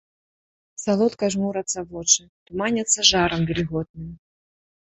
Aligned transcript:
Салодка 0.83 1.25
жмурацца 1.35 1.79
вочы, 1.91 2.23
туманяцца 2.49 3.07
жарам 3.11 3.41
вільготным. 3.51 4.09